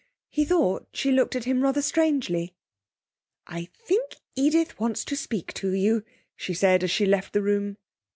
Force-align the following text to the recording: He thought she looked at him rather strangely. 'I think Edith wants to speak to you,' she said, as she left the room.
He 0.29 0.45
thought 0.45 0.87
she 0.93 1.11
looked 1.11 1.35
at 1.35 1.43
him 1.43 1.61
rather 1.61 1.83
strangely. 1.83 2.55
'I 3.45 3.65
think 3.85 4.15
Edith 4.35 4.79
wants 4.79 5.05
to 5.05 5.15
speak 5.15 5.53
to 5.53 5.73
you,' 5.75 6.03
she 6.35 6.55
said, 6.55 6.83
as 6.83 6.89
she 6.89 7.05
left 7.05 7.33
the 7.33 7.43
room. 7.43 7.77